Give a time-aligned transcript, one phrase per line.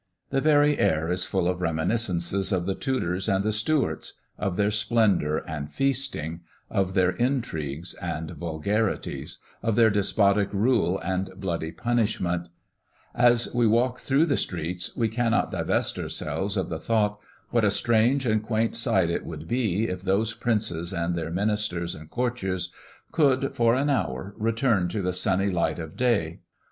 [0.31, 4.71] The very air is full of reminiscences of the Tudors and the Stuarts of their
[4.71, 12.49] splendour and feasting of their intrigues and vulgarities of their despotic rule and bloody punishments;
[13.13, 17.19] and as we walk through the streets, we cannot divest ourselves of the thought,
[17.51, 21.93] what a strange and quaint sight it would be, if those princes, and their ministers
[21.93, 22.71] and courtiers,
[23.11, 26.39] could, for an hour, return to the sunny light of day!